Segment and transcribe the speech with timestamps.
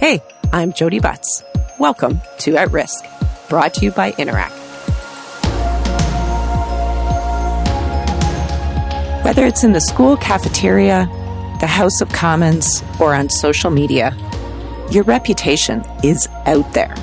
[0.00, 1.42] Hey, I'm Jodi Butts.
[1.80, 3.04] Welcome to At Risk,
[3.48, 4.52] brought to you by Interac.
[9.24, 11.08] Whether it's in the school cafeteria,
[11.58, 14.16] the House of Commons, or on social media,
[14.92, 16.94] your reputation is out there.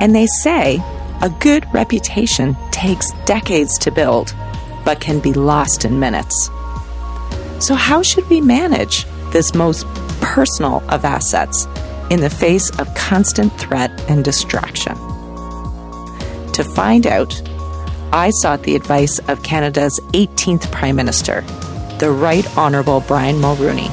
[0.00, 0.82] And they say
[1.22, 4.34] a good reputation takes decades to build,
[4.84, 6.50] but can be lost in minutes.
[7.60, 9.86] So, how should we manage this most
[10.20, 11.66] personal of assets
[12.10, 14.94] in the face of constant threat and distraction?
[16.52, 17.40] To find out,
[18.12, 21.42] I sought the advice of Canada's 18th Prime Minister,
[21.98, 23.90] the Right Honourable Brian Mulroney,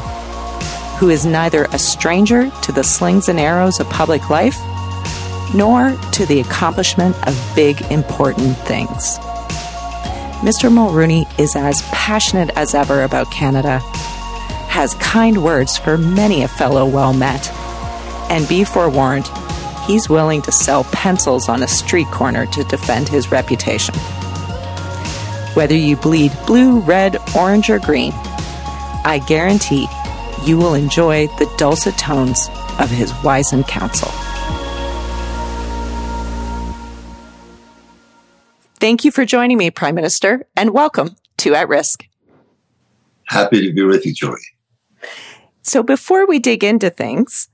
[0.98, 4.58] who is neither a stranger to the slings and arrows of public life
[5.54, 9.18] nor to the accomplishment of big, important things.
[10.44, 10.70] Mr.
[10.70, 13.82] Mulroney is as passionate as ever about Canada,
[14.74, 17.48] has kind words for many a fellow well met,
[18.32, 19.30] and be forewarned,
[19.86, 23.94] he's willing to sell pencils on a street corner to defend his reputation.
[25.54, 28.14] Whether you bleed blue, red, orange, or green,
[29.06, 29.86] I guarantee
[30.44, 34.10] you will enjoy the dulcet tones of his wizened counsel.
[38.80, 42.08] Thank you for joining me, Prime Minister, and welcome to At Risk.
[43.28, 44.40] Happy to be with you, Joey.
[45.64, 47.48] So, before we dig into things,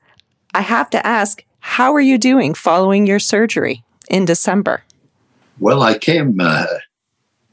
[0.53, 4.83] I have to ask how are you doing following your surgery in December?
[5.59, 6.65] Well, I came uh,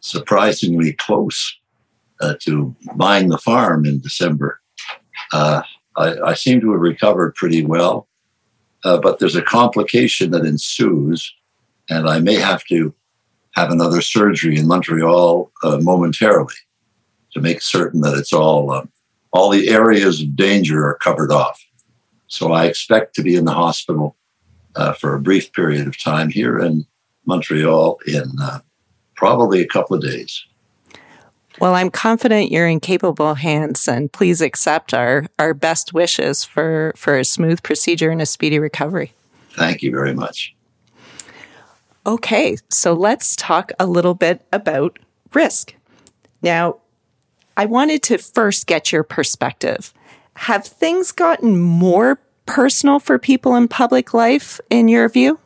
[0.01, 1.59] surprisingly close
[2.21, 4.61] uh, to buying the farm in December.
[5.33, 5.63] Uh,
[5.97, 8.09] I, I, seem to have recovered pretty well,
[8.85, 11.35] uh, but there's a complication that ensues,
[11.91, 12.95] and I may have to
[13.53, 16.55] have another surgery in Montreal uh, momentarily
[17.33, 18.85] to make certain that it's all uh,
[19.33, 21.63] all the areas of danger are covered off.
[22.29, 24.17] So I expect to be in the hospital
[24.75, 26.87] uh, for a brief period of time here in
[27.25, 28.61] Montreal in uh,
[29.15, 30.45] probably a couple of days.
[31.59, 36.93] Well, I'm confident you're in capable hands, and please accept our, our best wishes for,
[36.97, 39.15] for a smooth procedure and a speedy recovery.
[39.53, 40.55] Thank you very much.
[42.07, 44.99] Okay, so let's talk a little bit about
[45.33, 45.75] risk.
[46.43, 46.77] Now,
[47.57, 49.95] I wanted to first get your perspective.
[50.37, 55.39] Have things gotten more personal for people in public life, in your view?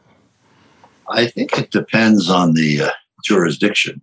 [1.09, 2.91] I think it depends on the uh,
[3.25, 4.03] jurisdiction.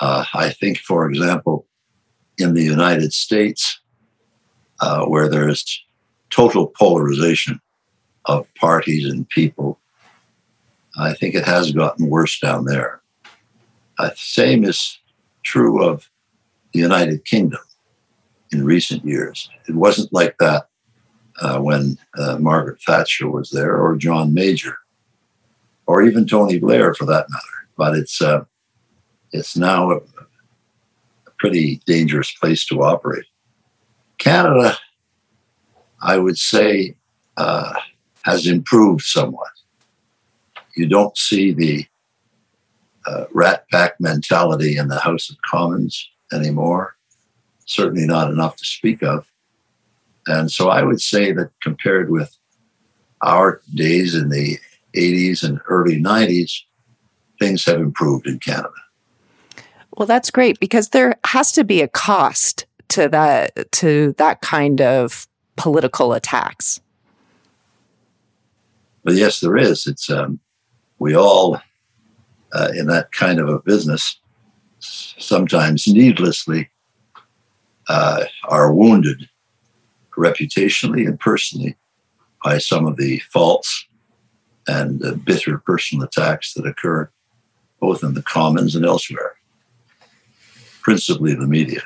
[0.00, 1.66] Uh, I think, for example,
[2.38, 3.80] in the United States,
[4.80, 5.84] uh, where there's
[6.30, 7.60] total polarization
[8.26, 9.80] of parties and people,
[10.98, 13.00] I think it has gotten worse down there.
[13.98, 14.98] Uh, same is
[15.42, 16.08] true of
[16.72, 17.60] the United Kingdom
[18.52, 19.48] in recent years.
[19.68, 20.68] It wasn't like that
[21.40, 24.78] uh, when uh, Margaret Thatcher was there, or John Major,
[25.86, 27.68] or even Tony Blair, for that matter.
[27.76, 28.44] But it's uh,
[29.32, 33.26] it's now a, a pretty dangerous place to operate.
[34.18, 34.76] Canada,
[36.02, 36.96] I would say,
[37.36, 37.74] uh,
[38.24, 39.50] has improved somewhat
[40.78, 41.84] you don't see the
[43.06, 46.94] uh, rat pack mentality in the House of Commons anymore.
[47.66, 49.26] Certainly not enough to speak of.
[50.26, 52.36] And so I would say that compared with
[53.22, 54.58] our days in the
[54.94, 56.62] 80s and early 90s,
[57.38, 58.70] things have improved in Canada.
[59.96, 64.80] Well, that's great because there has to be a cost to that to that kind
[64.80, 66.80] of political attacks.
[69.04, 69.86] But yes, there is.
[69.86, 70.40] It's um,
[70.98, 71.60] we all,
[72.52, 74.18] uh, in that kind of a business,
[74.80, 76.70] sometimes needlessly
[77.88, 79.28] uh, are wounded
[80.16, 81.76] reputationally and personally
[82.44, 83.86] by some of the faults
[84.66, 87.10] and uh, bitter personal attacks that occur
[87.80, 89.36] both in the commons and elsewhere,
[90.82, 91.82] principally the media.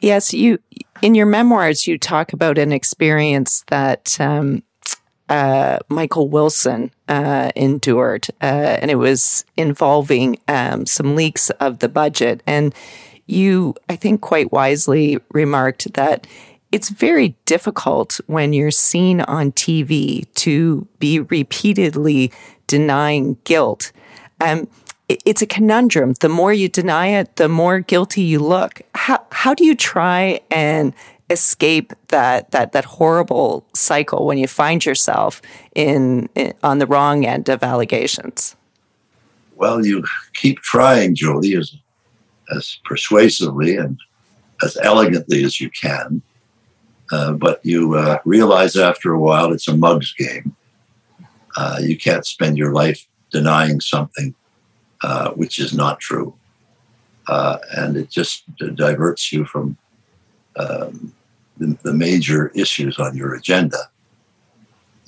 [0.00, 0.58] Yes, you
[1.02, 4.62] in your memoirs you talk about an experience that um,
[5.28, 11.88] uh, Michael Wilson uh, endured, uh, and it was involving um, some leaks of the
[11.88, 12.42] budget.
[12.46, 12.74] And
[13.26, 16.26] you, I think, quite wisely remarked that
[16.70, 22.30] it's very difficult when you're seen on TV to be repeatedly
[22.66, 23.92] denying guilt.
[24.40, 24.68] Um,
[25.08, 26.12] it's a conundrum.
[26.20, 28.82] The more you deny it, the more guilty you look.
[28.94, 30.92] How how do you try and
[31.30, 35.42] escape that that that horrible cycle when you find yourself
[35.74, 38.56] in, in, on the wrong end of allegations?
[39.56, 40.04] Well, you
[40.34, 41.76] keep trying, Jodi, as
[42.56, 43.98] as persuasively and
[44.62, 46.22] as elegantly as you can.
[47.10, 50.54] uh, but you uh, realize after a while it's a mug's game.
[51.56, 54.34] Uh, you can't spend your life denying something
[55.02, 56.34] uh, which is not true.
[57.26, 58.44] Uh, and it just
[58.74, 59.76] diverts you from
[60.56, 61.12] um,
[61.58, 63.78] the, the, major issues on your agenda.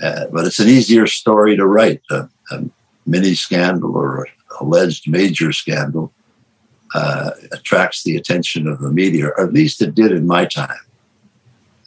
[0.03, 2.03] Uh, but it's an easier story to write.
[2.11, 2.65] A, a
[3.07, 4.27] mini scandal or
[4.61, 6.13] alleged major scandal
[6.95, 10.81] uh, attracts the attention of the media, or at least it did in my time.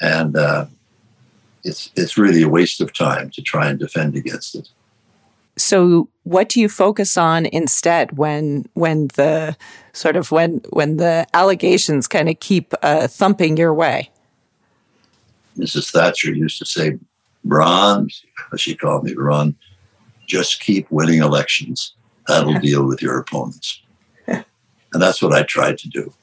[0.01, 0.65] And uh,
[1.63, 4.69] it's it's really a waste of time to try and defend against it.
[5.55, 9.55] So, what do you focus on instead when when the
[9.93, 14.09] sort of when when the allegations kind of keep uh, thumping your way?
[15.57, 15.91] Mrs.
[15.91, 16.97] Thatcher used to say,
[17.43, 18.09] "Ron,"
[18.55, 19.55] she called me Ron.
[20.27, 21.93] Just keep winning elections.
[22.27, 23.81] That'll deal with your opponents.
[24.27, 24.45] and
[24.93, 26.13] that's what I tried to do.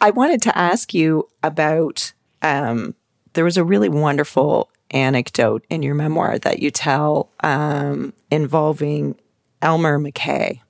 [0.00, 2.12] I wanted to ask you about.
[2.42, 2.94] Um,
[3.32, 9.14] there was a really wonderful anecdote in your memoir that you tell um, involving
[9.60, 10.62] Elmer MacKay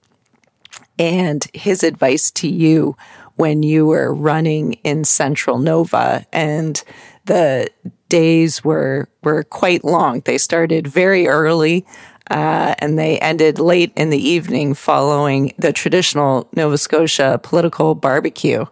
[0.99, 2.97] and his advice to you
[3.37, 6.83] when you were running in Central Nova and
[7.27, 7.69] the
[8.09, 10.21] days were were quite long.
[10.21, 11.85] They started very early
[12.31, 18.65] uh, and they ended late in the evening following the traditional Nova Scotia political barbecue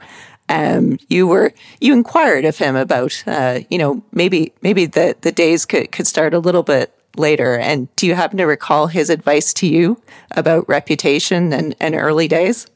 [0.48, 5.32] um, you were you inquired of him about uh, you know maybe maybe the the
[5.32, 7.56] days could could start a little bit later.
[7.56, 10.00] And do you happen to recall his advice to you
[10.32, 12.66] about reputation and, and early days?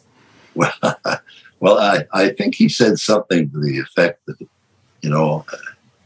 [0.55, 0.73] Well,
[1.61, 4.39] well, I, I think he said something to the effect that,
[5.03, 5.45] you know,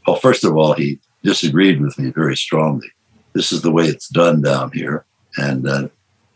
[0.06, 2.90] well, first of all, he disagreed with me very strongly.
[3.32, 5.04] This is the way it's done down here,
[5.36, 5.88] and uh,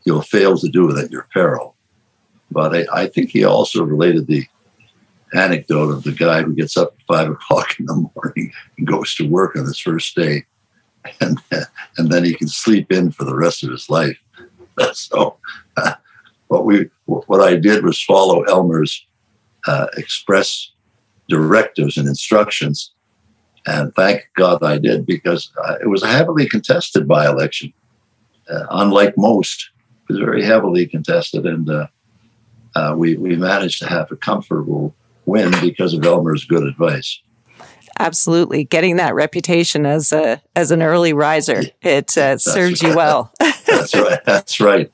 [0.04, 1.74] you'll fail to do it at your peril.
[2.50, 4.46] But I, I think he also related the
[5.34, 9.14] anecdote of the guy who gets up at five o'clock in the morning and goes
[9.16, 10.44] to work on his first day,
[11.20, 11.38] and
[11.98, 14.18] and then he can sleep in for the rest of his life.
[14.92, 15.38] So,
[15.78, 15.94] uh,
[16.48, 19.06] what we what I did was follow Elmer's
[19.66, 20.70] uh, express
[21.28, 22.92] directives and instructions,
[23.66, 27.72] and thank God I did because uh, it was a heavily contested by election.
[28.48, 29.70] Uh, unlike most,
[30.08, 31.86] it was very heavily contested, and uh,
[32.74, 34.94] uh, we we managed to have a comfortable
[35.24, 37.20] win because of Elmer's good advice.
[37.98, 42.90] Absolutely, getting that reputation as a as an early riser, it uh, serves right.
[42.90, 43.32] you well.
[43.66, 44.24] that's right.
[44.24, 44.92] That's right.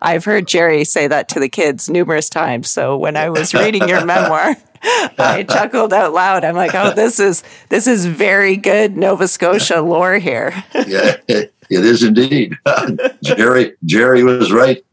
[0.00, 2.70] I've heard Jerry say that to the kids numerous times.
[2.70, 6.44] So when I was reading your memoir, I chuckled out loud.
[6.44, 11.52] I'm like, "Oh, this is this is very good Nova Scotia lore here." yeah, it,
[11.70, 12.56] it is indeed.
[13.22, 14.84] Jerry Jerry was right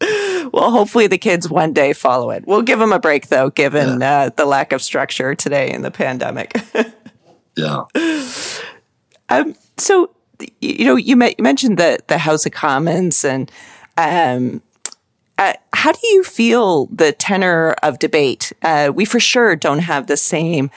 [0.00, 2.46] well, hopefully the kids one day follow it.
[2.46, 4.20] We'll give them a break though, given yeah.
[4.20, 6.54] uh, the lack of structure today in the pandemic.
[7.56, 7.84] yeah.
[9.28, 10.10] Um, so,
[10.60, 13.50] you know, you, mentioned the the House of Commons, and
[13.96, 14.62] um,
[15.38, 18.52] uh, how do you feel the tenor of debate?
[18.62, 20.70] Uh, we for sure don't have the same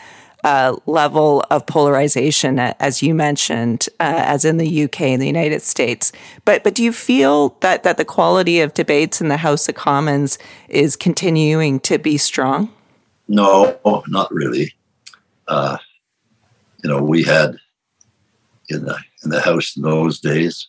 [0.44, 5.62] uh, level of polarization, as you mentioned, uh, as in the UK and the United
[5.62, 6.12] States.
[6.46, 9.76] But but do you feel that that the quality of debates in the House of
[9.76, 12.72] Commons is continuing to be strong?
[13.28, 14.74] No, not really.
[15.48, 15.78] Uh,
[16.84, 17.56] you know, we had
[18.70, 20.68] in the in the House in those days,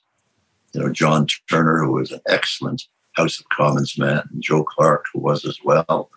[0.73, 5.07] you know, John Turner, who was an excellent House of Commons man, and Joe Clark,
[5.13, 6.11] who was as well.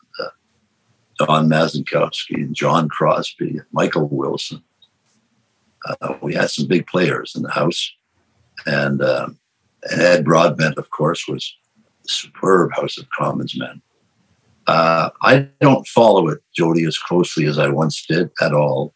[1.19, 4.63] Don Mazankowski and John Crosbie, and Michael Wilson.
[5.85, 7.91] Uh, we had some big players in the house.
[8.65, 9.37] And, um,
[9.89, 11.53] and Ed Broadbent, of course, was
[12.05, 13.81] a superb House of Commons man.
[14.65, 18.93] Uh, I don't follow it, Jodi, as closely as I once did at all.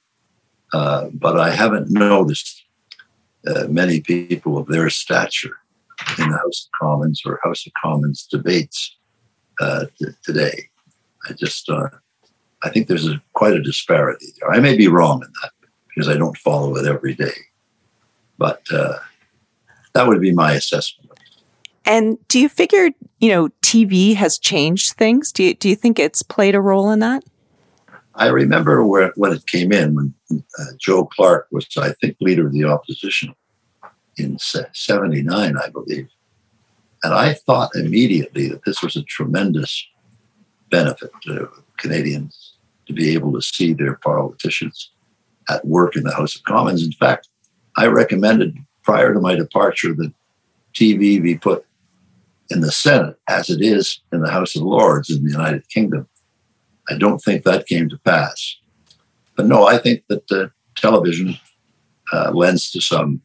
[0.74, 2.57] Uh, but I haven't noticed
[3.46, 5.58] uh, many people of their stature
[6.20, 8.98] in the House of Commons or House of Commons debates
[9.60, 10.70] uh, t- today.
[11.30, 11.90] I just uh,
[12.64, 14.52] I think there's a, quite a disparity there.
[14.52, 15.52] I may be wrong in that
[15.90, 17.36] because I don't follow it every day,
[18.38, 18.98] but uh,
[19.94, 21.12] that would be my assessment.
[21.86, 22.90] And do you figure,
[23.20, 25.32] you know, TV has changed things?
[25.32, 27.24] Do you, do you think it's played a role in that?
[28.18, 32.48] I remember where, when it came in, when uh, Joe Clark was, I think, leader
[32.48, 33.36] of the opposition
[34.18, 36.10] in 79, I believe.
[37.04, 39.86] And I thought immediately that this was a tremendous
[40.72, 42.56] benefit to Canadians
[42.88, 44.92] to be able to see their politicians
[45.48, 46.84] at work in the House of Commons.
[46.84, 47.28] In fact,
[47.78, 50.12] I recommended prior to my departure that
[50.74, 51.66] TV be put
[52.50, 56.08] in the Senate as it is in the House of Lords in the United Kingdom.
[56.90, 58.56] I don't think that came to pass.
[59.36, 61.38] but no, I think that uh, television
[62.12, 63.22] uh, lends to some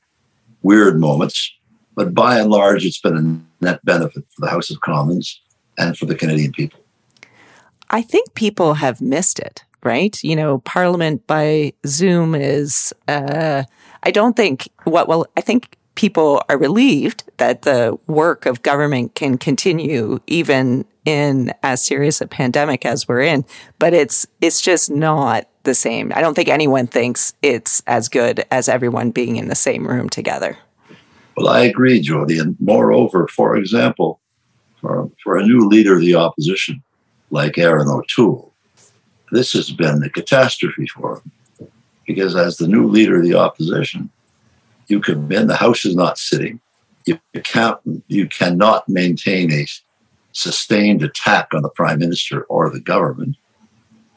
[0.62, 1.52] weird moments,
[1.95, 3.16] but by and large, it's been
[3.61, 5.40] a net benefit for the House of Commons
[5.78, 6.81] and for the Canadian people.
[7.90, 10.23] I think people have missed it, right?
[10.23, 13.64] You know, Parliament by Zoom is, uh,
[14.02, 19.14] I don't think what, well, I think people are relieved that the work of government
[19.14, 23.44] can continue even in as serious a pandemic as we're in,
[23.78, 26.12] but it's, it's just not the same.
[26.14, 30.08] I don't think anyone thinks it's as good as everyone being in the same room
[30.08, 30.58] together.
[31.37, 32.38] Well, I agree, Jodi.
[32.38, 34.20] And moreover, for example,
[34.80, 36.82] for, for a new leader of the opposition
[37.30, 38.52] like Erin O'Toole,
[39.30, 41.68] this has been a catastrophe for him.
[42.06, 44.11] Because as the new leader of the opposition,
[44.92, 46.61] you come in, the House is not sitting.
[47.06, 49.66] You can't, you cannot maintain a
[50.32, 53.37] sustained attack on the prime minister or the government.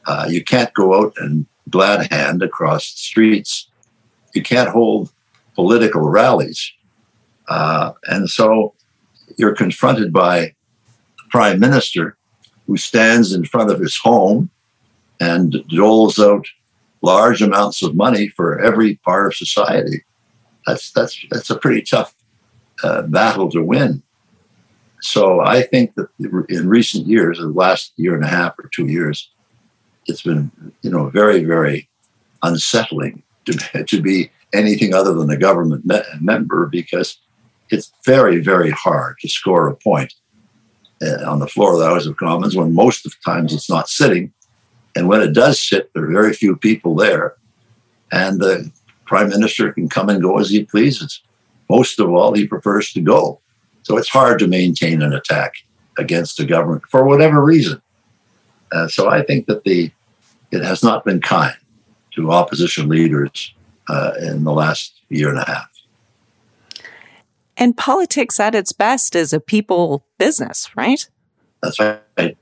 [0.06, 3.68] Uh, you can't go out and glad hand across the streets.
[4.34, 5.10] You can't hold
[5.54, 6.72] political rallies.
[7.48, 8.74] Uh, and so
[9.38, 12.16] you're confronted by the prime minister
[12.66, 14.50] who stands in front of his home
[15.20, 16.46] and doles out
[17.00, 20.04] large amounts of money for every part of society.
[20.66, 22.14] That's that's that's a pretty tough
[22.82, 24.02] uh, battle to win.
[25.00, 26.08] So I think that
[26.48, 29.30] in recent years, the last year and a half or two years,
[30.06, 30.50] it's been
[30.82, 31.88] you know very very
[32.42, 37.18] unsettling to, to be anything other than a government me- member because
[37.70, 40.14] it's very very hard to score a point
[41.02, 43.70] uh, on the floor of the House of Commons when most of the times it's
[43.70, 44.32] not sitting,
[44.96, 47.36] and when it does sit, there are very few people there,
[48.10, 48.72] and the
[49.06, 51.20] prime minister can come and go as he pleases.
[51.70, 53.40] Most of all, he prefers to go.
[53.82, 55.54] So it's hard to maintain an attack
[55.98, 57.80] against a government for whatever reason.
[58.72, 59.90] Uh, so I think that the
[60.50, 61.56] it has not been kind
[62.12, 63.54] to opposition leaders
[63.88, 65.70] uh, in the last year and a half.
[67.56, 71.08] And politics at its best is a people business, right?
[71.62, 72.36] That's right.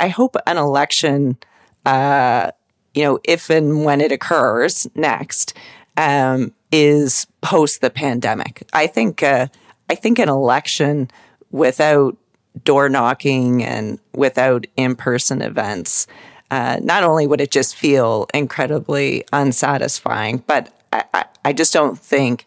[0.00, 1.36] I hope an election,
[1.84, 2.52] uh,
[2.94, 5.54] you know, if and when it occurs next,
[5.96, 8.66] um, is post the pandemic.
[8.72, 9.48] I think, uh,
[9.90, 11.10] I think an election
[11.50, 12.16] without
[12.64, 16.06] door knocking and without in person events
[16.52, 21.98] uh, not only would it just feel incredibly unsatisfying, but I, I, I just don't
[21.98, 22.46] think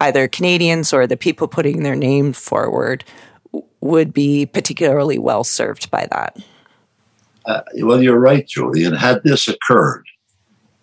[0.00, 3.04] either Canadians or the people putting their name forward
[3.80, 6.36] would be particularly well served by that.
[7.46, 8.84] Uh, well, you're right, Julie.
[8.84, 10.06] And had this occurred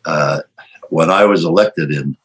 [0.05, 0.41] uh,
[0.89, 2.17] when I was elected in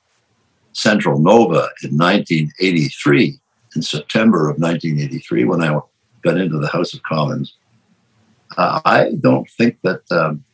[0.72, 3.38] Central Nova in 1983,
[3.74, 5.78] in September of 1983, when I
[6.22, 7.54] got into the House of Commons,
[8.56, 10.44] uh, I don't think that um,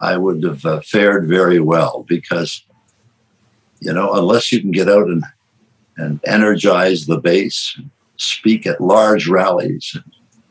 [0.00, 2.62] I would have uh, fared very well because,
[3.80, 5.24] you know, unless you can get out and,
[5.96, 7.78] and energize the base,
[8.16, 9.96] speak at large rallies,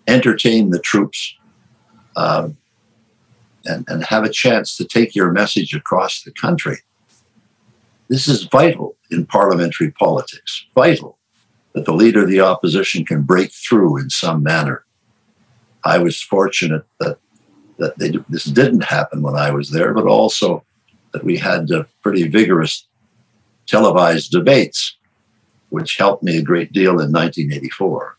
[0.08, 1.36] entertain the troops,
[2.16, 2.58] um,
[3.66, 6.78] and, and have a chance to take your message across the country.
[8.08, 11.18] This is vital in parliamentary politics, vital
[11.74, 14.86] that the leader of the opposition can break through in some manner
[15.86, 17.18] I was fortunate that
[17.78, 20.64] that they, this didn't happen when I was there, but also
[21.12, 22.88] that we had uh, pretty vigorous
[23.68, 24.96] televised debates,
[25.70, 28.18] which helped me a great deal in 1984.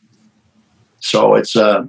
[1.00, 1.86] So it's uh,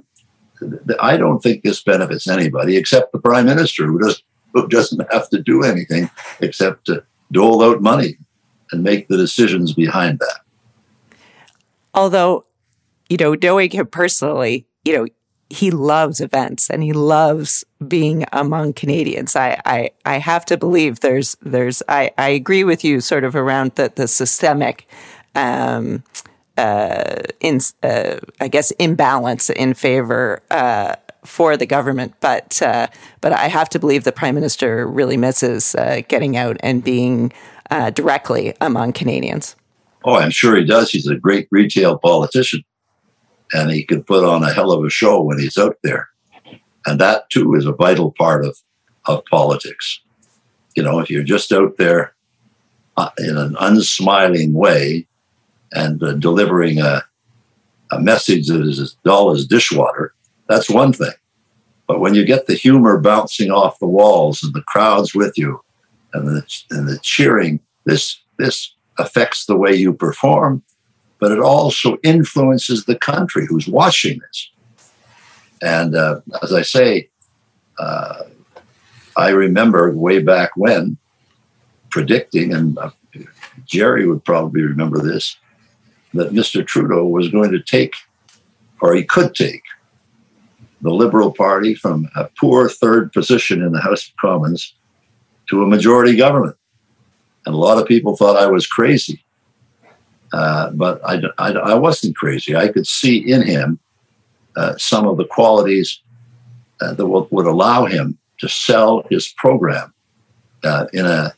[1.00, 4.22] I don't think this benefits anybody except the prime minister, who does
[4.54, 6.10] who doesn't have to do anything
[6.40, 8.16] except to dole out money
[8.72, 10.40] and make the decisions behind that.
[11.94, 12.44] Although,
[13.08, 15.06] you know, knowing him personally, you know,
[15.50, 19.34] he loves events and he loves being among Canadians.
[19.34, 23.34] I, I, I have to believe there's, there's, I, I agree with you sort of
[23.34, 24.86] around the, the systemic,
[25.34, 26.04] um,
[26.58, 32.14] uh, in, uh, I guess, imbalance in favor, uh, for the government.
[32.20, 32.88] But, uh,
[33.20, 37.32] but I have to believe the prime minister really misses, uh, getting out and being,
[37.70, 39.56] uh, directly among Canadians.
[40.04, 40.90] Oh, I'm sure he does.
[40.90, 42.62] He's a great retail politician
[43.52, 46.08] and he can put on a hell of a show when he's out there.
[46.86, 48.56] And that too is a vital part of,
[49.06, 50.00] of politics.
[50.76, 52.14] You know, if you're just out there
[53.18, 55.07] in an unsmiling way
[55.72, 57.04] and uh, delivering a,
[57.90, 60.14] a message that is as dull as dishwater,
[60.48, 61.12] that's one thing.
[61.86, 65.62] But when you get the humor bouncing off the walls and the crowds with you
[66.12, 70.62] and the, and the cheering, this, this affects the way you perform
[71.18, 74.50] but it also influences the country who's watching this.
[75.60, 77.08] And uh, as I say,
[77.78, 78.24] uh,
[79.16, 80.96] I remember way back when
[81.90, 82.90] predicting, and uh,
[83.64, 85.36] Jerry would probably remember this,
[86.14, 86.66] that Mr.
[86.66, 87.94] Trudeau was going to take,
[88.80, 89.62] or he could take,
[90.80, 94.74] the Liberal Party from a poor third position in the House of Commons
[95.48, 96.56] to a majority government.
[97.46, 99.24] And a lot of people thought I was crazy.
[100.32, 102.54] Uh, but I, I, I, wasn't crazy.
[102.54, 103.78] I could see in him
[104.56, 106.00] uh, some of the qualities
[106.82, 109.94] uh, that would, would, allow him to sell his program
[110.64, 111.32] uh, in a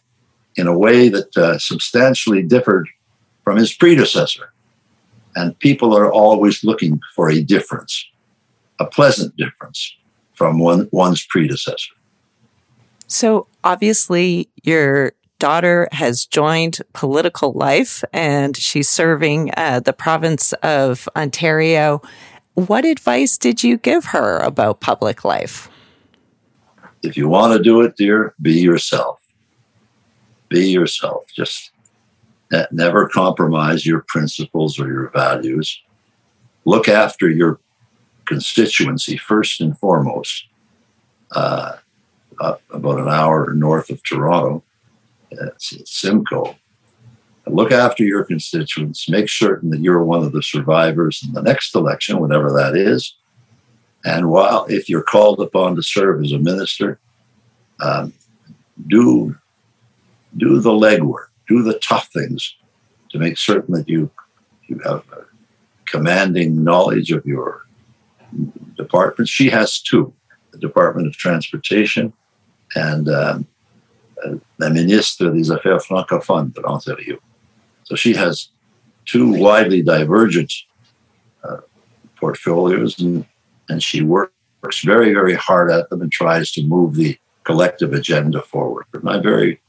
[0.56, 2.88] in a way that uh, substantially differed
[3.44, 4.52] from his predecessor.
[5.36, 8.04] And people are always looking for a difference,
[8.78, 9.96] a pleasant difference
[10.34, 11.92] from one, one's predecessor.
[13.06, 21.08] So obviously, your daughter has joined political life and she's serving uh, the province of
[21.16, 22.02] Ontario.
[22.54, 25.68] What advice did you give her about public life?
[27.02, 29.20] If you want to do it, dear, be yourself.
[30.48, 31.24] Be yourself.
[31.34, 31.69] Just
[32.70, 35.80] never compromise your principles or your values.
[36.64, 37.60] Look after your
[38.26, 40.46] constituency first and foremost.
[41.32, 41.76] Uh,
[42.70, 44.62] about an hour north of Toronto,
[45.30, 46.56] it's, Simcoe.
[47.46, 49.08] Look after your constituents.
[49.08, 53.14] Make certain that you're one of the survivors in the next election, whatever that is.
[54.04, 56.98] And while, if you're called upon to serve as a minister,
[57.80, 58.12] um,
[58.86, 59.36] do
[60.36, 62.56] do the legwork, do the tough things
[63.10, 64.10] to make certain that you
[64.68, 65.22] you have a
[65.84, 67.66] commanding knowledge of your
[68.76, 69.28] department.
[69.28, 70.12] She has two:
[70.52, 72.12] the Department of Transportation
[72.76, 73.46] and um,
[74.58, 77.18] la ministre des Affaires francophones de l'Ontario.
[77.84, 78.50] So she has
[79.04, 80.52] two widely divergent
[81.42, 81.62] uh,
[82.16, 83.26] portfolios, and,
[83.68, 87.92] and she work, works very, very hard at them and tries to move the collective
[87.92, 88.84] agenda forward.
[88.92, 89.60] And I'm very,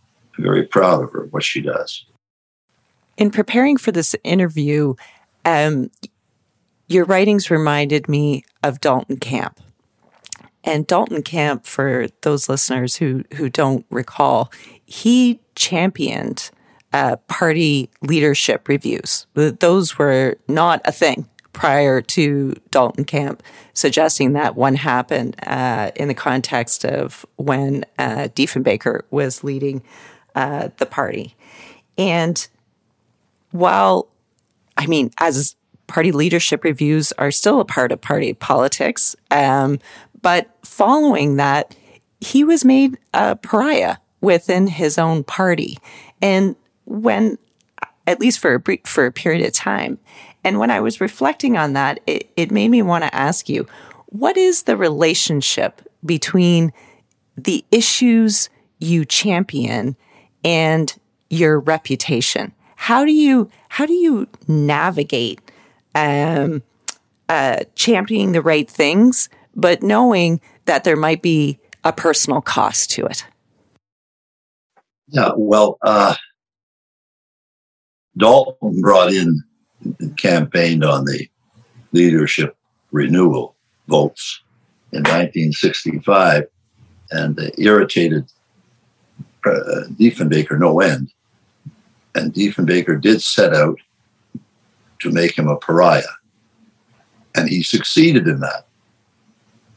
[0.42, 2.06] very proud of her, what she does.
[3.18, 4.96] In preparing for this interview,
[5.46, 5.92] um,
[6.88, 9.60] your writings reminded me of Dalton Camp.
[10.64, 14.52] And Dalton Camp, for those listeners who who don't recall,
[14.86, 16.52] he championed
[16.94, 19.26] uh, party leadership reviews.
[19.34, 26.08] Those were not a thing prior to Dalton Camp, suggesting that one happened uh, in
[26.08, 29.82] the context of when uh, Diefenbaker was leading
[30.36, 31.36] uh, the party.
[31.98, 32.48] And
[33.52, 34.08] while,
[34.78, 35.56] I mean, as
[35.88, 39.80] party leadership reviews are still a part of party politics, um,
[40.22, 41.76] but following that,
[42.20, 45.78] he was made a pariah within his own party.
[46.22, 47.38] And when,
[48.08, 50.00] at least for a brief, for a period of time,
[50.44, 53.68] and when I was reflecting on that, it, it made me want to ask you,
[54.08, 56.74] what is the relationship between
[57.38, 59.96] the issues you champion
[60.44, 60.94] and
[61.30, 62.54] your reputation?
[62.76, 65.40] How do you how do you navigate
[65.96, 66.64] um,
[67.30, 73.06] uh, championing the right things but knowing that there might be a personal cost to
[73.06, 73.26] it.
[75.08, 76.16] Yeah, well, uh,
[78.18, 79.44] Dalton brought in
[80.00, 81.28] and campaigned on the
[81.92, 82.56] leadership
[82.92, 83.56] renewal
[83.88, 84.42] votes
[84.92, 86.44] in 1965
[87.10, 88.32] and uh, irritated
[89.46, 91.12] Diefenbaker no end.
[92.16, 93.80] And Diefenbaker did set out
[95.00, 96.04] to make him a pariah.
[97.36, 98.68] And he succeeded in that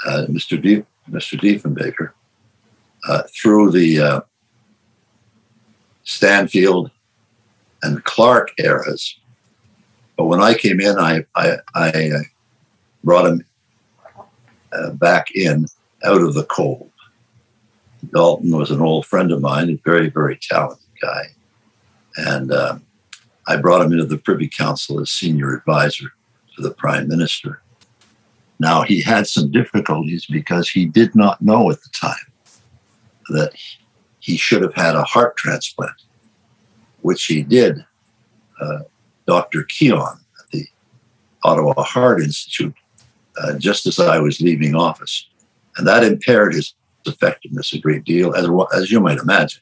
[0.07, 0.61] uh, Mr.
[0.61, 1.39] Dief, Mr.
[1.39, 2.11] Diefenbaker
[3.09, 4.21] uh, through the uh,
[6.03, 6.91] Stanfield
[7.83, 9.19] and Clark eras.
[10.17, 12.23] But when I came in, I, I, I uh,
[13.03, 13.45] brought him
[14.73, 15.67] uh, back in
[16.05, 16.91] out of the cold.
[18.13, 21.27] Dalton was an old friend of mine, a very, very talented guy.
[22.17, 22.79] And uh,
[23.47, 26.13] I brought him into the Privy Council as senior advisor
[26.57, 27.63] to the Prime Minister.
[28.59, 32.33] Now, he had some difficulties because he did not know at the time
[33.31, 33.53] that
[34.21, 36.03] he should have had a heart transplant,
[37.03, 37.85] which he did.
[38.61, 38.81] Uh,
[39.27, 39.65] Dr.
[39.65, 40.67] Keon at the
[41.43, 42.75] Ottawa Heart Institute,
[43.43, 45.29] uh, just as I was leaving office.
[45.77, 46.75] And that impaired his
[47.07, 49.61] effectiveness a great deal, as, as you might imagine.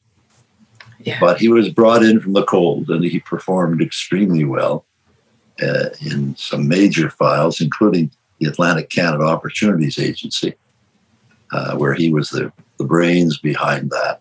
[1.00, 1.18] Yeah.
[1.20, 4.84] But he was brought in from the cold and he performed extremely well
[5.62, 10.54] uh, in some major files, including the Atlantic Canada Opportunities Agency,
[11.52, 14.20] uh, where he was the, the brains behind that.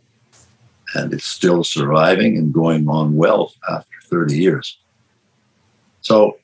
[0.93, 4.77] And it's still surviving and going on well after 30 years.
[6.01, 6.39] So,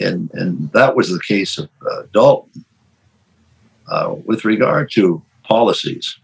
[0.00, 2.64] and, and that was the case of uh, Dalton.
[3.88, 6.18] Uh, with regard to policies,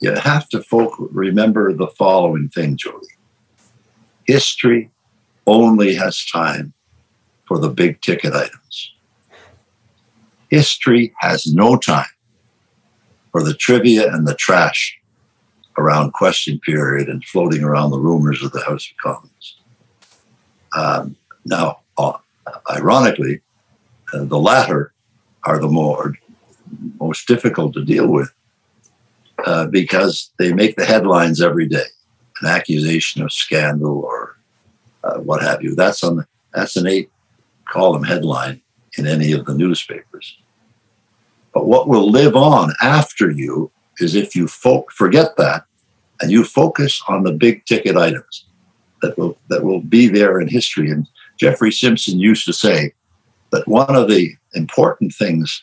[0.00, 3.06] you have to folk remember the following thing, Jodi.
[4.26, 4.90] History
[5.46, 6.72] only has time
[7.46, 8.94] for the big ticket items.
[10.50, 12.06] History has no time
[13.30, 14.98] for the trivia and the trash
[15.78, 19.56] around question period and floating around the rumors of the House of Commons.
[20.76, 22.12] Um, now, uh,
[22.70, 23.40] ironically,
[24.12, 24.92] uh, the latter
[25.44, 26.14] are the more
[27.00, 28.32] most difficult to deal with
[29.44, 31.84] uh, because they make the headlines every day.
[32.40, 34.36] An accusation of scandal or
[35.04, 35.74] uh, what have you.
[35.74, 37.10] That's on that's an eight
[37.68, 38.60] column headline
[38.98, 40.38] in any of the newspapers.
[41.54, 45.64] But what will live on after you is if you fo- forget that
[46.20, 48.46] and you focus on the big ticket items
[49.02, 50.90] that will that will be there in history.
[50.90, 51.06] And
[51.38, 52.92] Jeffrey Simpson used to say
[53.50, 55.62] that one of the important things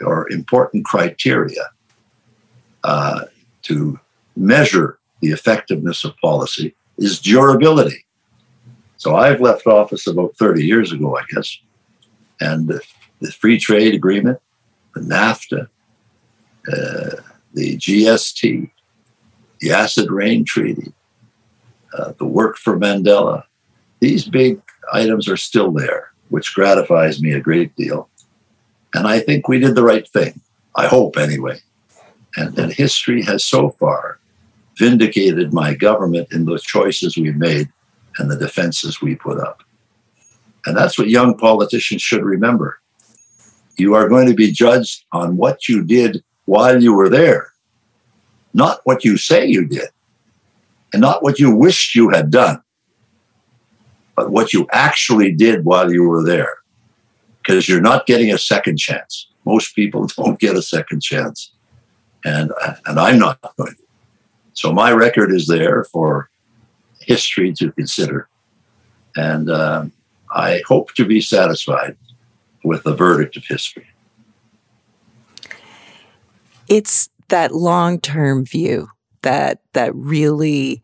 [0.00, 1.62] or important criteria
[2.84, 3.24] uh,
[3.62, 3.98] to
[4.36, 8.04] measure the effectiveness of policy is durability.
[8.96, 11.58] So I've left office about 30 years ago, I guess.
[12.40, 12.80] And the,
[13.20, 14.38] the free trade agreement,
[14.94, 15.68] the NAFTA,
[16.72, 17.22] uh,
[17.54, 18.70] the GST,
[19.60, 20.92] the acid rain treaty,
[21.96, 23.44] uh, the work for Mandela,
[24.00, 24.60] these big
[24.92, 28.07] items are still there, which gratifies me a great deal.
[28.94, 30.40] And I think we did the right thing.
[30.74, 31.60] I hope, anyway.
[32.36, 34.18] And, history has so far
[34.76, 37.68] vindicated my government in the choices we've made
[38.18, 39.62] and the defenses we put up.
[40.66, 42.80] And that's what young politicians should remember.
[43.76, 47.52] You are going to be judged on what you did while you were there,
[48.54, 49.88] not what you say you did,
[50.92, 52.62] and not what you wished you had done,
[54.16, 56.57] but what you actually did while you were there.
[57.48, 59.26] Because you're not getting a second chance.
[59.46, 61.50] Most people don't get a second chance.
[62.24, 62.52] And,
[62.84, 63.82] and I'm not going to.
[64.52, 66.28] So my record is there for
[67.00, 68.28] history to consider.
[69.16, 69.92] And um,
[70.30, 71.96] I hope to be satisfied
[72.64, 73.86] with the verdict of history.
[76.66, 78.90] It's that long term view
[79.22, 80.82] that that really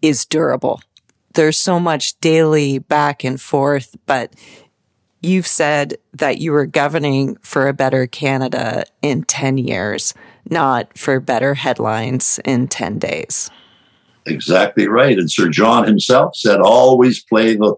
[0.00, 0.80] is durable.
[1.34, 4.34] There's so much daily back and forth, but
[5.20, 10.14] you've said that you were governing for a better Canada in 10 years,
[10.48, 13.50] not for better headlines in 10 days.
[14.26, 15.18] Exactly right.
[15.18, 17.74] And Sir John himself said, always play the,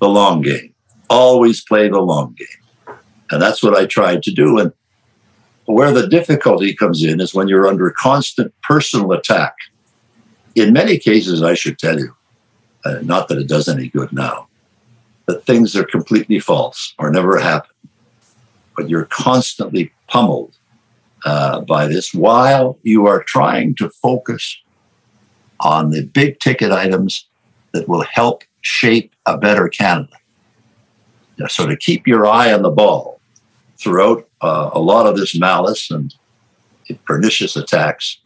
[0.00, 0.74] the long game,
[1.08, 2.96] always play the long game.
[3.30, 4.58] And that's what I tried to do.
[4.58, 4.72] And
[5.64, 9.54] where the difficulty comes in is when you're under constant personal attack.
[10.54, 12.14] In many cases, I should tell you,
[12.84, 14.48] uh, not that it does any good now,
[15.26, 17.70] that things are completely false or never happen.
[18.76, 20.56] But you're constantly pummeled
[21.24, 24.58] uh, by this while you are trying to focus
[25.60, 27.26] on the big ticket items
[27.72, 30.16] that will help shape a better Canada.
[31.48, 33.20] So to keep your eye on the ball
[33.76, 36.14] throughout uh, a lot of this malice and
[37.04, 38.18] pernicious attacks,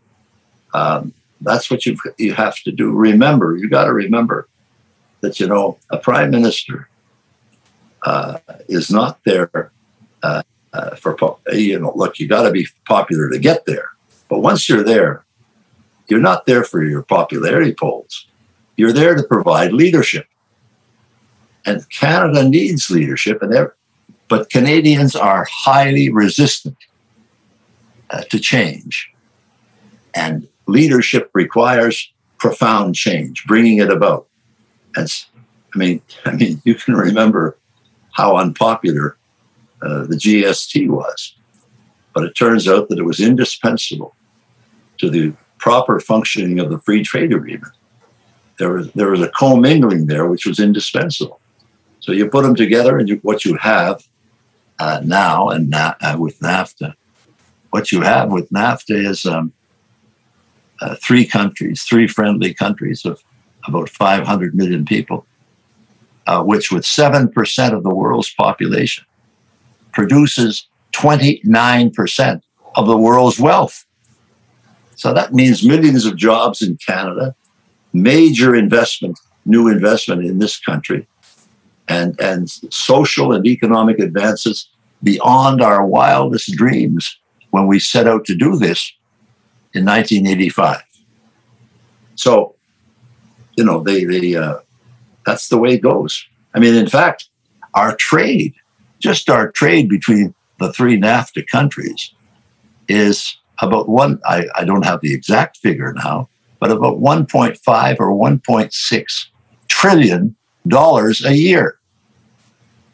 [0.74, 2.92] um, that's what you you have to do.
[2.92, 4.46] Remember, you got to remember
[5.22, 6.89] that you know a prime minister
[8.04, 9.72] uh, is not there
[10.22, 11.16] uh, uh for
[11.52, 11.92] you know.
[11.94, 13.90] Look, you got to be popular to get there,
[14.28, 15.24] but once you're there,
[16.08, 18.26] you're not there for your popularity polls.
[18.76, 20.26] You're there to provide leadership.
[21.66, 23.70] And Canada needs leadership, and
[24.28, 26.76] but Canadians are highly resistant
[28.10, 29.12] uh, to change.
[30.14, 34.26] And leadership requires profound change, bringing it about.
[34.96, 35.08] And
[35.74, 37.56] I mean, I mean, you can remember
[38.20, 39.16] how unpopular
[39.82, 41.34] uh, the GST was,
[42.14, 44.14] but it turns out that it was indispensable
[44.98, 47.72] to the proper functioning of the free trade agreement.
[48.58, 51.40] There was, there was a commingling there which was indispensable.
[52.00, 54.02] So you put them together, and you, what you have
[54.78, 56.94] uh, now and na- uh, with NAFTA,
[57.70, 59.52] what you have with NAFTA is um,
[60.80, 63.22] uh, three countries, three friendly countries of
[63.66, 65.26] about 500 million people,
[66.26, 69.04] uh, which with 7% of the world's population
[69.92, 72.42] produces 29%
[72.74, 73.84] of the world's wealth.
[74.96, 77.34] So that means millions of jobs in Canada,
[77.92, 81.06] major investment, new investment in this country,
[81.88, 84.68] and, and social and economic advances
[85.02, 87.18] beyond our wildest dreams
[87.50, 88.92] when we set out to do this
[89.72, 90.82] in 1985.
[92.14, 92.54] So,
[93.56, 94.58] you know, they, they uh,
[95.26, 96.26] that's the way it goes.
[96.54, 97.28] I mean, in fact,
[97.74, 98.54] our trade,
[98.98, 102.12] just our trade between the three NAFTA countries,
[102.88, 106.28] is about one, I, I don't have the exact figure now,
[106.58, 109.26] but about 1.5 or 1.6
[109.68, 111.78] trillion dollars a year.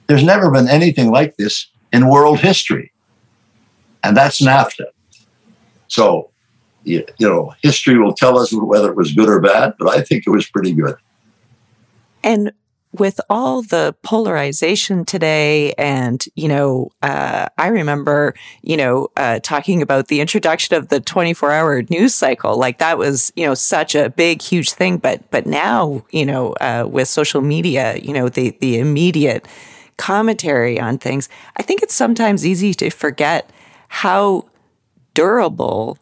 [0.06, 2.92] There's never been anything like this in world history.
[4.04, 4.86] And that's NAFTA.
[5.88, 6.30] So,
[6.84, 10.02] you, you know, history will tell us whether it was good or bad, but I
[10.02, 10.94] think it was pretty good.
[12.26, 12.52] And
[12.92, 19.82] with all the polarization today and you know uh, i remember you know uh, talking
[19.82, 23.94] about the introduction of the 24 hour news cycle like that was you know such
[23.94, 24.96] a big huge thing.
[24.96, 29.46] But but now you know uh, with social media you know the the immediate
[29.96, 33.50] commentary on things i think it's sometimes easy to forget
[33.88, 34.44] how
[35.14, 35.98] durable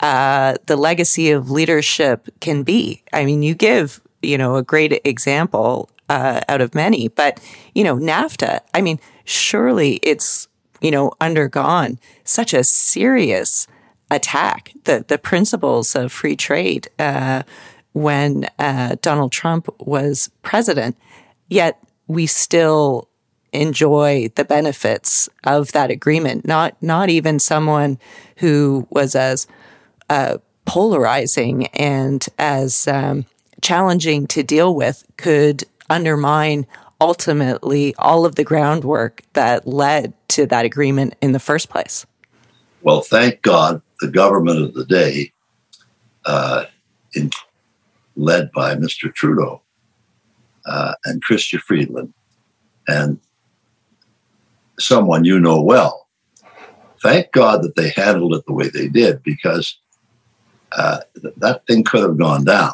[0.00, 3.02] uh, the legacy of leadership can be.
[3.12, 7.08] I mean you give you know a great example uh, out of many.
[7.08, 7.40] But,
[7.74, 10.48] you know, NAFTA, I mean, surely it's,
[10.80, 13.66] you know, undergone such a serious
[14.10, 14.72] attack.
[14.84, 17.42] The, the principles of free trade uh,
[17.92, 20.96] when uh, Donald Trump was president,
[21.48, 23.08] yet we still
[23.52, 26.46] enjoy the benefits of that agreement.
[26.46, 27.98] Not not even someone
[28.36, 29.46] who was as
[30.10, 33.24] uh, polarizing and as um,
[33.62, 36.66] challenging to deal with could undermine
[37.00, 42.06] ultimately all of the groundwork that led to that agreement in the first place.
[42.82, 45.32] Well, thank God the government of the day,
[46.24, 46.64] uh,
[47.14, 47.30] in,
[48.16, 49.12] led by Mr.
[49.12, 49.62] Trudeau
[50.66, 52.12] uh, and Chrystia Freeland,
[52.88, 53.18] and
[54.78, 56.06] someone you know well,
[57.02, 59.78] thank God that they handled it the way they did because
[60.72, 62.72] uh, th- that thing could have gone down.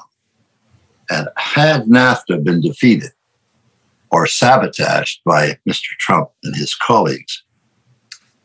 [1.12, 3.11] And had NAFTA been defeated
[4.11, 5.88] or sabotaged by Mr.
[5.98, 7.42] Trump and his colleagues,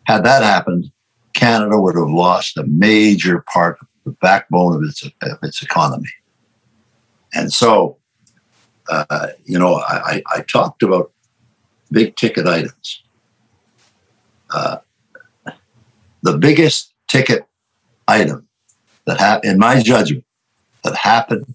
[0.03, 0.91] had that happened,
[1.33, 6.09] Canada would have lost a major part of the backbone of its, of its economy.
[7.33, 7.99] And so,
[8.89, 11.11] uh, you know, I, I, talked about
[11.91, 13.03] big ticket items.
[14.49, 14.77] Uh,
[16.21, 17.45] the biggest ticket
[18.07, 18.47] item
[19.05, 20.25] that happened, in my judgment,
[20.83, 21.53] that happened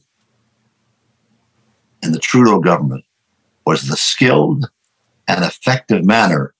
[2.02, 3.04] in the Trudeau government
[3.64, 4.68] was the skilled
[5.28, 6.54] and effective manner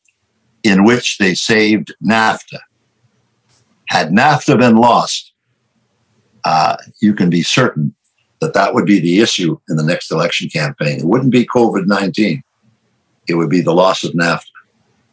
[0.62, 2.60] in which they saved NAFTA.
[3.86, 5.32] Had NAFTA been lost,
[6.44, 7.94] uh, you can be certain
[8.40, 11.00] that that would be the issue in the next election campaign.
[11.00, 12.42] It wouldn't be COVID 19,
[13.28, 14.46] it would be the loss of NAFTA.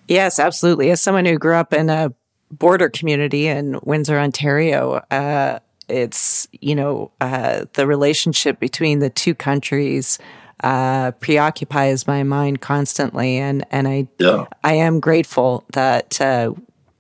[0.08, 0.90] Yes, absolutely.
[0.90, 2.14] As someone who grew up in a
[2.52, 9.36] border community in Windsor, Ontario, uh, it's you know uh, the relationship between the two
[9.36, 10.20] countries
[10.64, 14.46] uh, preoccupies my mind constantly, and and I yeah.
[14.64, 16.54] I am grateful that uh,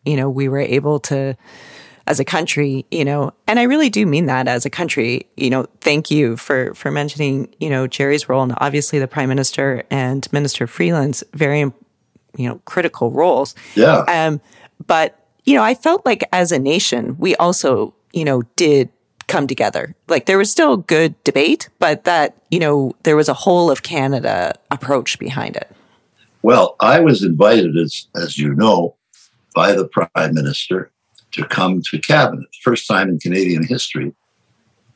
[0.05, 1.35] you know we were able to
[2.09, 5.51] as a country, you know, and I really do mean that as a country, you
[5.51, 9.83] know, thank you for, for mentioning, you know, Jerry's role and obviously the prime minister
[9.91, 11.73] and minister Freeland's very, you
[12.35, 13.53] know, critical roles.
[13.75, 13.99] Yeah.
[14.07, 14.41] Um,
[14.87, 18.89] but, you know, I felt like as a nation, we also you know, did
[19.27, 19.95] come together.
[20.07, 23.83] Like there was still good debate, but that, you know, there was a whole of
[23.83, 25.71] Canada approach behind it.
[26.41, 28.95] Well, I was invited, as, as you know,
[29.53, 30.91] by the prime minister
[31.31, 32.47] to come to cabinet.
[32.63, 34.13] First time in Canadian history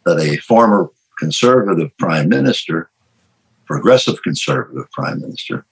[0.06, 2.90] that a former conservative prime minister,
[3.66, 5.66] progressive conservative prime minister,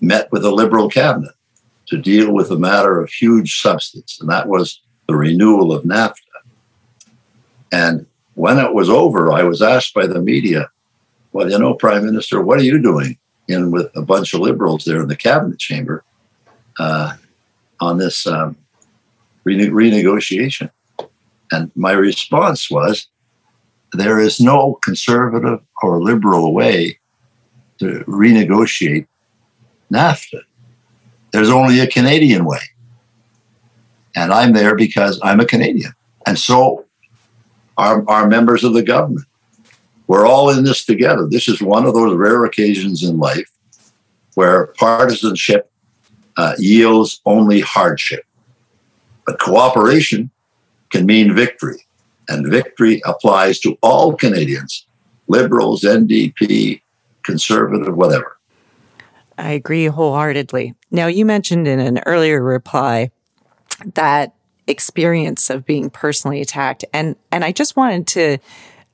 [0.00, 1.34] met with a liberal cabinet
[1.86, 6.20] to deal with a matter of huge substance, and that was the renewal of NAFTA.
[7.74, 10.70] And when it was over, I was asked by the media,
[11.32, 14.84] well, you know, Prime Minister, what are you doing in with a bunch of liberals
[14.84, 16.04] there in the cabinet chamber
[16.78, 17.14] uh,
[17.80, 18.56] on this um,
[19.42, 20.70] rene- renegotiation?
[21.50, 23.08] And my response was,
[23.92, 27.00] there is no conservative or liberal way
[27.80, 29.08] to renegotiate
[29.92, 30.42] NAFTA.
[31.32, 32.62] There's only a Canadian way.
[34.14, 35.92] And I'm there because I'm a Canadian.
[36.24, 36.83] And so
[37.76, 39.26] are, are members of the government.
[40.06, 41.26] We're all in this together.
[41.26, 43.50] This is one of those rare occasions in life
[44.34, 45.70] where partisanship
[46.36, 48.24] uh, yields only hardship.
[49.26, 50.30] But cooperation
[50.90, 51.86] can mean victory,
[52.28, 54.86] and victory applies to all Canadians
[55.26, 56.82] liberals, NDP,
[57.22, 58.36] conservative, whatever.
[59.38, 60.74] I agree wholeheartedly.
[60.90, 63.10] Now, you mentioned in an earlier reply
[63.94, 64.34] that
[64.66, 68.38] experience of being personally attacked, and and I just wanted to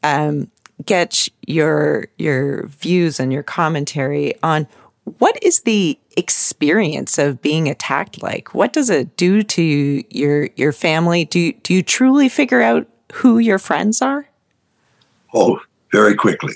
[0.03, 0.51] um,
[0.85, 4.67] get your your views and your commentary on
[5.19, 8.55] what is the experience of being attacked like?
[8.55, 11.25] What does it do to your your family?
[11.25, 14.29] Do do you truly figure out who your friends are?
[15.35, 15.61] Oh,
[15.93, 16.55] very quickly,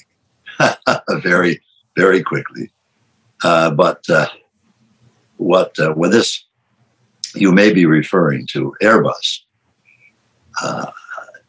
[1.22, 1.60] very
[1.96, 2.70] very quickly.
[3.42, 4.26] Uh, but uh,
[5.36, 6.43] what uh, when this
[7.34, 9.40] you may be referring to Airbus,
[10.62, 10.90] uh,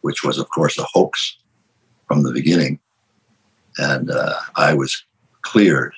[0.02, 1.38] which was of course a hoax
[2.08, 2.80] from the beginning,
[3.78, 5.04] and uh, I was
[5.42, 5.94] cleared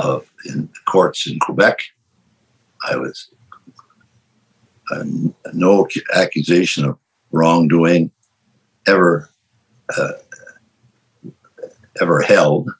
[0.00, 1.80] of in courts in Quebec.
[2.88, 3.30] I was
[4.92, 5.04] uh,
[5.52, 6.98] no accusation of
[7.32, 8.10] wrongdoing
[8.86, 9.30] ever
[9.96, 10.12] uh,
[12.00, 12.70] ever held,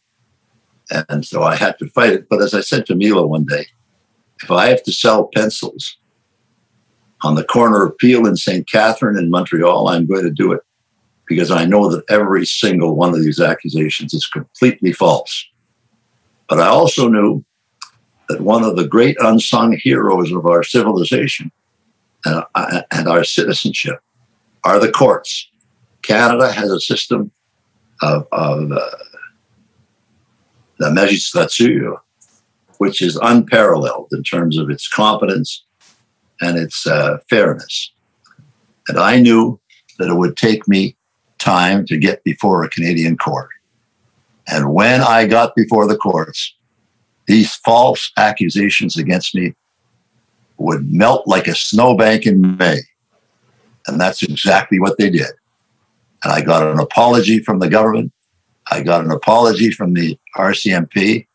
[0.91, 2.29] and so I had to fight it.
[2.29, 3.67] But as I said to Mila one day,
[4.43, 5.97] if I have to sell pencils
[7.27, 8.69] on the corner of Peel and St.
[8.71, 10.61] Catherine in Montreal, I'm going to do it
[11.27, 15.45] because I know that every single one of these accusations is completely false.
[16.49, 17.45] But I also knew
[18.29, 21.51] that one of the great unsung heroes of our civilization
[22.25, 22.45] and,
[22.93, 23.99] and our citizenship
[24.63, 25.49] are the courts.
[26.03, 27.33] Canada has a system
[28.03, 28.91] of, of uh,
[30.79, 31.97] the magistrature,
[32.79, 35.66] which is unparalleled in terms of its competence
[36.41, 37.93] and its uh, fairness.
[38.89, 39.59] And I knew
[39.99, 40.97] that it would take me
[41.39, 43.51] time to get before a Canadian court.
[44.49, 46.55] And when I got before the courts,
[47.27, 49.55] these false accusations against me
[50.59, 52.81] would melt like a snowbank in May.
[53.87, 55.31] And that's exactly what they did.
[56.25, 58.13] And I got an apology from the government.
[58.71, 61.27] I got an apology from the RCMP.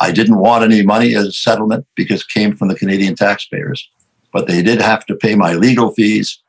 [0.00, 3.88] I didn't want any money as a settlement because it came from the Canadian taxpayers,
[4.32, 6.40] but they did have to pay my legal fees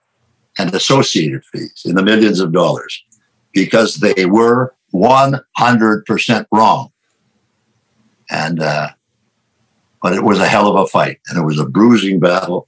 [0.58, 3.04] and associated fees in the millions of dollars
[3.52, 6.92] because they were 100% wrong.
[8.30, 8.90] And, uh,
[10.02, 12.68] but it was a hell of a fight and it was a bruising battle.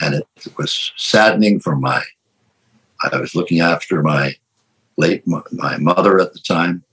[0.00, 2.02] And it was saddening for my,
[3.02, 4.34] I was looking after my
[4.96, 6.84] late, my mother at the time,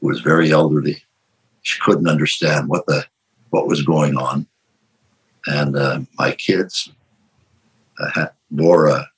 [0.00, 1.02] who was very elderly.
[1.62, 3.04] She couldn't understand what the,
[3.50, 4.46] what was going on.
[5.46, 6.90] And uh, my kids
[7.98, 9.08] uh, bore a,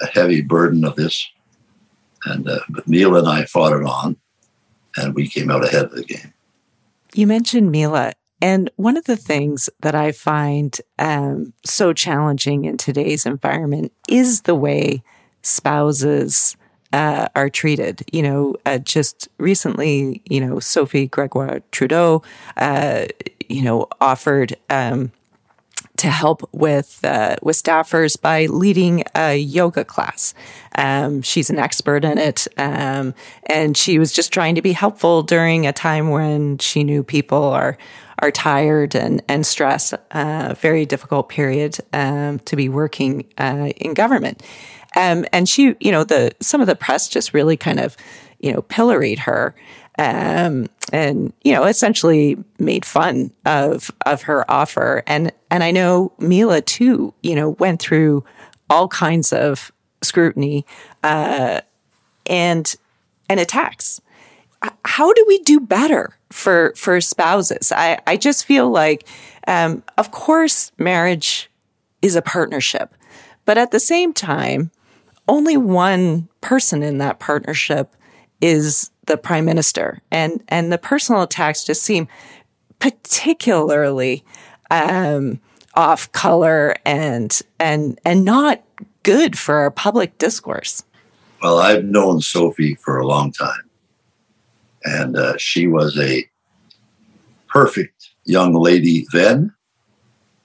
[0.00, 1.28] a heavy burden of this
[2.24, 4.16] and uh, but Mila and I fought it on,
[4.96, 6.32] and we came out ahead of the game.
[7.14, 12.76] You mentioned Mila, and one of the things that I find um, so challenging in
[12.76, 15.02] today's environment is the way
[15.42, 16.56] spouses
[16.92, 18.02] uh, are treated.
[18.12, 22.22] You know, uh, just recently, you know, Sophie Gregoire Trudeau,
[22.56, 23.06] uh,
[23.48, 25.10] you know, offered um,
[26.00, 30.32] to help with uh, with staffers by leading a yoga class.
[30.76, 35.22] Um, she's an expert in it, um, and she was just trying to be helpful
[35.22, 37.76] during a time when she knew people are
[38.20, 39.92] are tired and and stressed.
[40.10, 44.42] Uh, very difficult period um, to be working uh, in government.
[44.96, 47.94] Um, and she, you know, the some of the press just really kind of,
[48.38, 49.54] you know, pilloried her
[49.98, 55.02] um, and you know essentially made fun of of her offer.
[55.06, 58.24] And and I know Mila too you know went through
[58.68, 59.72] all kinds of
[60.02, 60.64] scrutiny
[61.02, 61.60] uh,
[62.26, 62.74] and
[63.28, 64.00] and attacks.
[64.84, 67.72] How do we do better for for spouses?
[67.72, 69.06] I I just feel like
[69.46, 71.50] um, of course marriage
[72.02, 72.94] is a partnership
[73.44, 74.70] but at the same time
[75.28, 77.94] only one person in that partnership
[78.40, 82.08] is the prime minister, and and the personal attacks just seem
[82.78, 84.24] particularly
[84.70, 85.40] um,
[85.74, 88.62] off color and and and not
[89.02, 90.84] good for our public discourse.
[91.42, 93.68] Well, I've known Sophie for a long time,
[94.84, 96.28] and uh, she was a
[97.48, 99.52] perfect young lady then,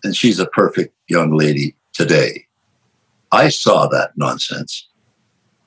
[0.03, 2.45] and she's a perfect young lady today.
[3.31, 4.87] I saw that nonsense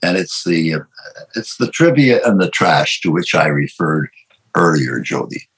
[0.03, 0.77] and it's the
[1.35, 4.11] it's the trivia and the trash to which I referred
[4.55, 5.49] earlier, Jodi,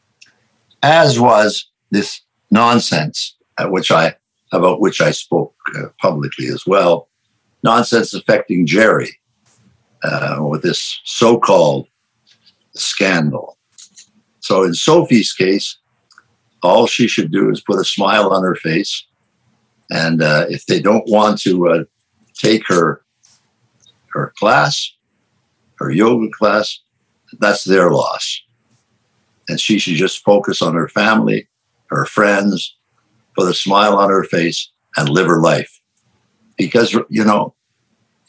[0.83, 4.15] as was this nonsense at which I
[4.53, 7.09] about which I spoke uh, publicly as well,
[7.63, 9.17] nonsense affecting Gerry
[10.03, 11.87] uh, with this so-called
[12.75, 13.57] scandal.
[14.41, 15.79] So in Sophie's case,
[16.63, 19.07] all she should do is put a smile on her face,
[19.91, 21.85] and uh, if they don't want to uh,
[22.35, 23.03] take her
[24.13, 24.93] her class,
[25.79, 26.81] her yoga class,
[27.39, 28.43] that's their loss.
[29.49, 31.49] And she should just focus on her family,
[31.87, 32.77] her friends,
[33.37, 35.81] put a smile on her face, and live her life.
[36.57, 37.55] Because, you know,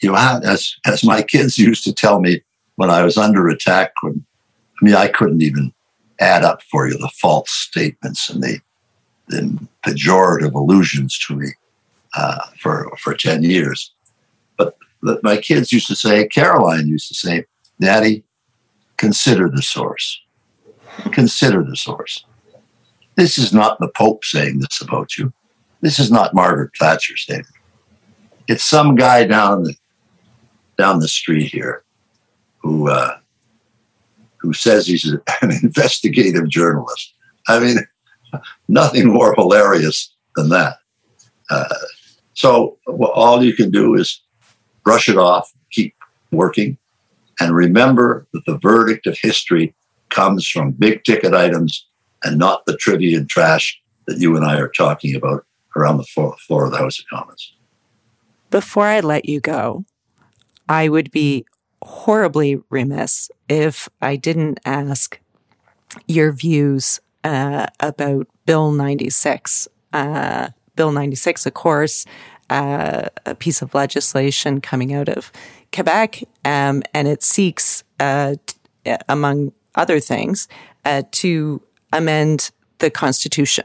[0.00, 2.42] you have, as, as my kids used to tell me
[2.76, 4.24] when I was under attack, when,
[4.80, 5.72] I mean, I couldn't even
[6.20, 8.58] add up for you the false statements and the,
[9.28, 11.48] the pejorative allusions to me
[12.14, 13.92] uh, for, for 10 years.
[15.02, 17.44] But my kids used to say, Caroline used to say,
[17.80, 18.24] Daddy,
[18.96, 20.20] consider the source.
[21.10, 22.24] Consider the source.
[23.16, 25.32] This is not the Pope saying this about you.
[25.80, 27.46] This is not Margaret Thatcher saying it.
[28.48, 29.74] It's some guy down the
[30.78, 31.84] down the street here
[32.58, 33.16] who uh,
[34.38, 35.04] who says he's
[35.42, 37.14] an investigative journalist.
[37.48, 37.78] I mean,
[38.68, 40.76] nothing more hilarious than that.
[41.50, 41.74] Uh,
[42.34, 44.22] so well, all you can do is
[44.84, 45.94] brush it off, keep
[46.30, 46.78] working,
[47.40, 49.74] and remember that the verdict of history
[50.10, 51.86] comes from big ticket items
[52.24, 55.44] and not the trivia and trash that you and I are talking about
[55.76, 57.54] around the floor, floor of the House of Commons.
[58.50, 59.84] Before I let you go,
[60.68, 61.46] I would be
[61.82, 65.18] horribly remiss if I didn't ask
[66.06, 69.68] your views uh, about Bill 96.
[69.92, 72.04] Uh, Bill 96, of course,
[72.52, 75.32] uh, a piece of legislation coming out of
[75.74, 80.48] Quebec, um, and it seeks, uh, t- among other things,
[80.84, 81.62] uh, to
[81.94, 83.64] amend the Constitution,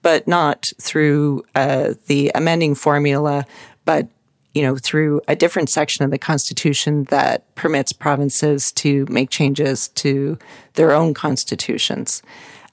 [0.00, 3.44] but not through uh, the amending formula,
[3.84, 4.08] but
[4.54, 9.88] you know, through a different section of the Constitution that permits provinces to make changes
[9.88, 10.38] to
[10.74, 12.22] their own constitutions.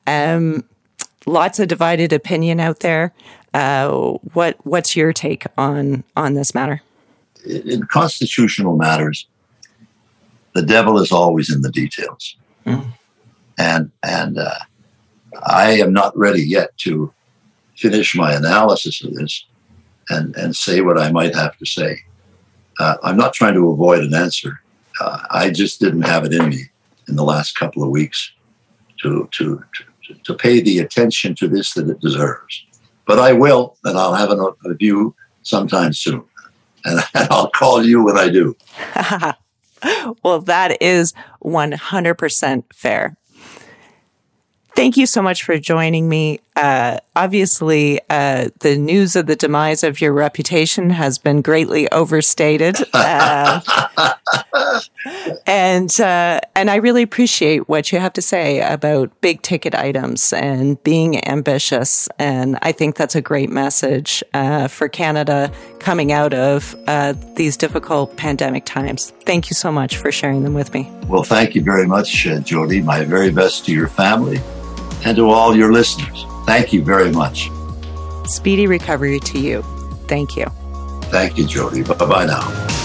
[0.06, 0.66] Um,
[1.26, 3.14] lots of divided opinion out there.
[3.54, 3.90] Uh,
[4.34, 6.82] what what's your take on on this matter?
[7.46, 9.28] In constitutional matters,
[10.54, 12.36] the devil is always in the details,
[12.66, 12.86] mm.
[13.58, 14.60] and and uh,
[15.44, 17.14] I am not ready yet to
[17.76, 19.46] finish my analysis of this
[20.10, 22.02] and, and say what I might have to say.
[22.80, 24.62] Uh, I'm not trying to avoid an answer.
[25.00, 26.64] Uh, I just didn't have it in me
[27.08, 28.32] in the last couple of weeks
[29.02, 29.64] to, to,
[30.08, 32.66] to, to pay the attention to this that it deserves.
[33.10, 36.24] But I will, and I'll have an, a view sometime soon.
[36.86, 38.56] And, and I'll call you when I do.
[40.24, 43.18] well, that is 100% fair.
[44.76, 46.40] Thank you so much for joining me.
[46.60, 52.76] Uh, obviously, uh, the news of the demise of your reputation has been greatly overstated,
[52.94, 53.62] uh,
[55.48, 60.34] and uh, and I really appreciate what you have to say about big ticket items
[60.34, 62.10] and being ambitious.
[62.20, 67.56] And I think that's a great message uh, for Canada coming out of uh, these
[67.56, 69.14] difficult pandemic times.
[69.26, 70.92] Thank you so much for sharing them with me.
[71.08, 72.82] Well, thank you very much, Jodi.
[72.82, 74.42] My very best to your family
[75.06, 76.26] and to all your listeners.
[76.50, 77.52] Thank you very much.
[78.26, 79.62] Speedy recovery to you.
[80.08, 80.48] Thank you.
[81.12, 81.84] Thank you, Jodi.
[81.84, 82.79] Bye bye now.